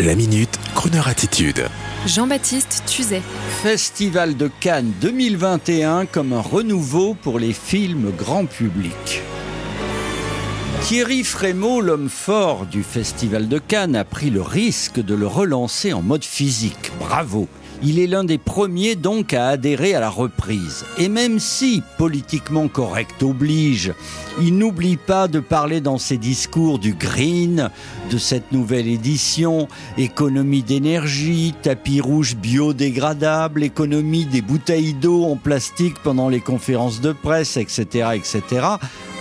[0.00, 1.68] La minute, Kroneur attitude.
[2.04, 3.22] Jean-Baptiste Tuzet.
[3.62, 9.22] Festival de Cannes 2021 comme un renouveau pour les films grand public.
[10.82, 15.94] Thierry Frémaux, l'homme fort du Festival de Cannes, a pris le risque de le relancer
[15.94, 16.92] en mode physique.
[17.00, 17.48] Bravo
[17.82, 20.84] il est l'un des premiers donc à adhérer à la reprise.
[20.98, 23.92] Et même si, politiquement correct oblige,
[24.40, 27.70] il n'oublie pas de parler dans ses discours du green,
[28.10, 35.96] de cette nouvelle édition, économie d'énergie, tapis rouge biodégradable, économie des bouteilles d'eau en plastique
[36.02, 38.66] pendant les conférences de presse, etc., etc.,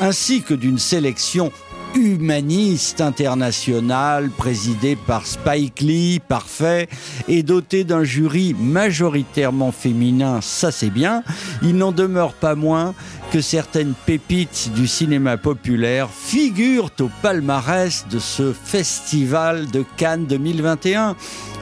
[0.01, 1.51] ainsi que d'une sélection
[1.95, 6.87] humaniste international présidé par Spike Lee, parfait,
[7.27, 11.23] et doté d'un jury majoritairement féminin, ça c'est bien,
[11.61, 12.93] il n'en demeure pas moins
[13.31, 21.15] que certaines pépites du cinéma populaire figurent au palmarès de ce festival de Cannes 2021.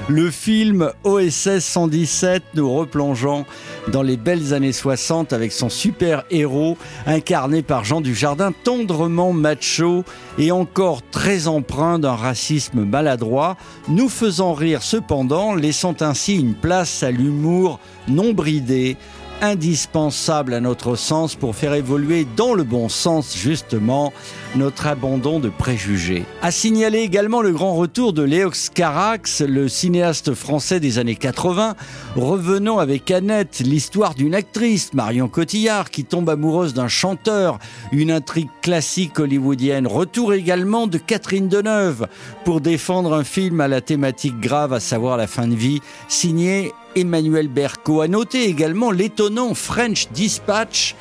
[0.10, 3.46] Le film OSS 117 nous replongeant
[3.92, 10.04] dans les belles années 60 avec son super héros incarné par Jean Dujardin, tendrement macho
[10.38, 13.58] et encore très empreint d'un racisme maladroit,
[13.90, 18.98] nous faisant rire cependant, laissant ainsi une place à l'humour non bridé,
[19.44, 24.14] indispensable à notre sens pour faire évoluer dans le bon sens justement
[24.56, 26.24] notre abandon de préjugés.
[26.42, 31.76] A signaler également le grand retour de Léox Carax, le cinéaste français des années 80,
[32.16, 37.60] revenant avec Annette l'histoire d'une actrice, Marion Cotillard, qui tombe amoureuse d'un chanteur,
[37.92, 39.88] une intrigue classique hollywoodienne.
[39.88, 42.08] Retour également de Catherine Deneuve
[42.46, 46.72] pour défendre un film à la thématique grave, à savoir la fin de vie, signé
[46.96, 48.02] Emmanuel Berco.
[48.02, 50.96] A noter également l'étonnant French Dispatch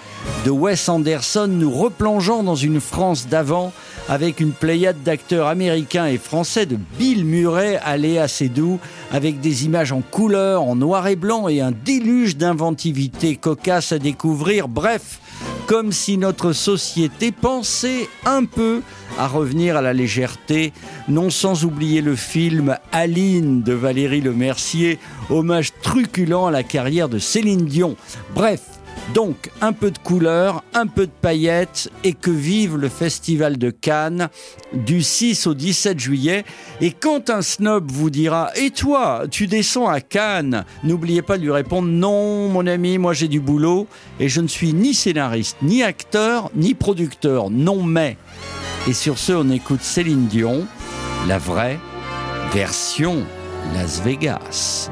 [0.44, 3.72] de Wes Anderson nous replongeant dans une France d'avant
[4.08, 8.78] avec une pléiade d'acteurs américains et français de Bill Murray à Léa Seydoux
[9.12, 13.98] avec des images en couleur, en noir et blanc et un déluge d'inventivité cocasse à
[13.98, 14.68] découvrir.
[14.68, 15.20] Bref,
[15.72, 18.82] comme si notre société pensait un peu
[19.18, 20.70] à revenir à la légèreté,
[21.08, 24.98] non sans oublier le film Aline de Valérie Lemercier,
[25.30, 27.96] hommage truculent à la carrière de Céline Dion.
[28.34, 28.60] Bref,
[29.14, 33.70] donc un peu de couleur, un peu de paillettes et que vive le festival de
[33.70, 34.28] Cannes
[34.72, 36.44] du 6 au 17 juillet.
[36.80, 40.64] Et quand un snob vous dira Et toi, tu descends à Cannes?
[40.84, 43.86] N'oubliez pas de lui répondre Non, mon ami, moi j'ai du boulot
[44.18, 47.50] et je ne suis ni scénariste, ni acteur, ni producteur.
[47.50, 48.16] Non, mais.
[48.88, 50.66] Et sur ce, on écoute Céline Dion,
[51.28, 51.78] la vraie
[52.52, 53.24] version
[53.74, 54.90] Las Vegas.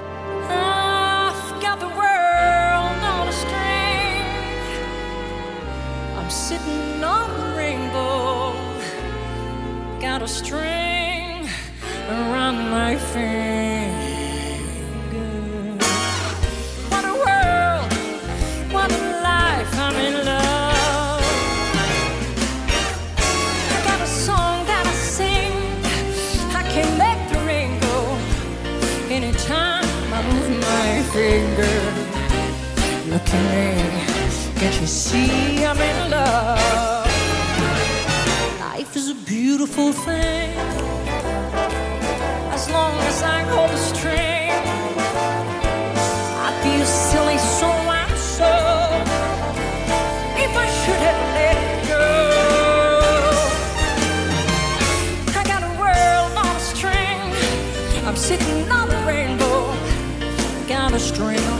[10.00, 11.46] Got a string
[12.08, 13.28] around my finger.
[16.88, 17.92] What a world,
[18.72, 21.22] what a life, I'm in love.
[23.68, 25.52] I got a song that I sing,
[26.56, 28.18] I can make the rain go
[29.10, 29.84] anytime
[30.14, 31.76] I move my finger.
[33.12, 33.68] Look at me.
[34.58, 36.89] Can't you see I'm in love?
[39.26, 40.56] Beautiful thing
[42.52, 44.50] as long as I hold the string.
[46.44, 48.52] I'd be silly so I'm so
[50.36, 52.06] if I should have let it go.
[55.38, 57.20] I got a world on a string.
[58.06, 59.74] I'm sitting on the rainbow.
[60.66, 61.59] Got a string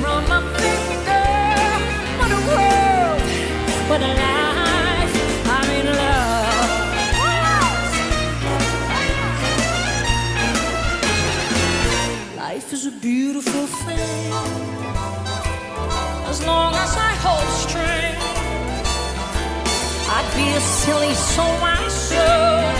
[20.22, 22.76] I'd be a silly soul myself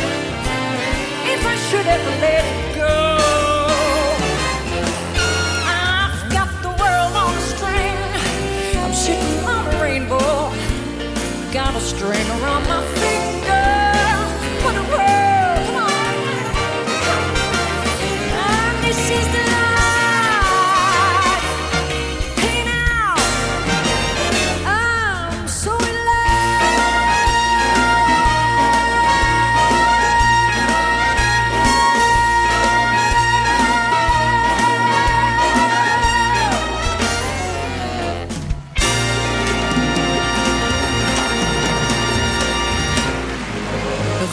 [1.25, 3.17] if I should ever let it go.
[5.65, 7.97] I've got the world on a string.
[8.85, 10.53] I'm sitting on a rainbow.
[11.51, 13.50] Got a string around my finger.